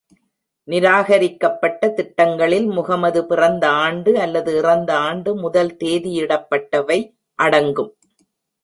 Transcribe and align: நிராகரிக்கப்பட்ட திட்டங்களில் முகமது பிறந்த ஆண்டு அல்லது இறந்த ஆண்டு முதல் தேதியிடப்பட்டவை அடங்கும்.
நிராகரிக்கப்பட்ட 0.67 1.89
திட்டங்களில் 1.89 2.67
முகமது 2.67 3.21
பிறந்த 3.25 3.69
ஆண்டு 3.83 4.19
அல்லது 4.19 4.57
இறந்த 4.57 4.97
ஆண்டு 4.97 5.35
முதல் 5.35 5.71
தேதியிடப்பட்டவை 5.83 6.99
அடங்கும். 7.39 7.93